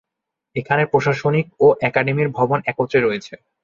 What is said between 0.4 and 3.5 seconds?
এখানে প্রশাসনিক ও একাডেমির ভবন একত্রে রয়েছে।